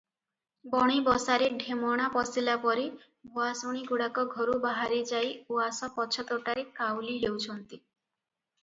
[0.69, 2.85] ବଣି ବସାରେ ଢେମଣା ପଶିଲାପରି
[3.35, 7.81] ଭୁଆସୁଣୀଗୁଡ଼ାକ ଘରୁ ବାହାରିଯାଇ ଉଆସ ପଛ ତୋଟାରେ କାଉଳି ହେଉଛନ୍ତି।